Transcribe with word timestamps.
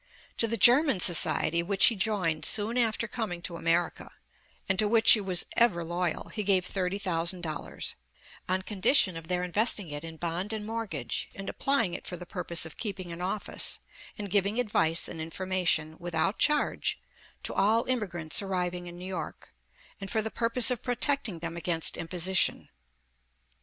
To 0.39 0.47
the 0.47 0.57
German 0.57 0.99
Society, 0.99 1.61
which 1.61 1.85
he 1.85 1.95
joined 1.95 2.43
soon 2.43 2.75
after 2.75 3.07
coming 3.07 3.39
to 3.43 3.55
America, 3.55 4.11
and 4.67 4.79
to 4.79 4.87
which 4.87 5.11
he 5.11 5.21
was 5.21 5.45
ever 5.55 5.83
loyal, 5.83 6.29
he 6.29 6.41
gave 6.41 6.65
thirty 6.65 6.97
303 6.97 6.97
The 6.97 7.07
Original 7.07 7.33
John 7.35 7.61
Jacob 7.61 7.67
Astor 7.67 7.85
thousand 7.85 8.49
dollars, 8.49 8.49
*'on 8.49 8.61
condition 8.63 9.17
of 9.17 9.27
their 9.27 9.43
investing 9.43 9.91
it 9.91 10.03
in 10.03 10.17
bond 10.17 10.53
and 10.53 10.65
mortgage, 10.65 11.29
and 11.35 11.47
applying 11.47 11.93
it 11.93 12.07
for 12.07 12.17
the 12.17 12.25
purpose 12.25 12.65
of 12.65 12.77
keeping 12.77 13.11
an 13.11 13.21
office, 13.21 13.79
and 14.17 14.31
giving 14.31 14.59
advice 14.59 15.07
and 15.07 15.21
information, 15.21 15.97
without 15.99 16.39
charge, 16.39 16.99
to 17.43 17.53
all 17.53 17.85
immigrants 17.85 18.41
arriving 18.41 18.87
in 18.87 18.97
New 18.97 19.05
York, 19.05 19.53
and 20.01 20.09
for 20.09 20.23
the 20.23 20.31
purpose 20.31 20.71
of 20.71 20.81
protecting 20.81 21.37
them 21.37 21.55
against 21.55 21.95
imposition.'' 21.95 22.69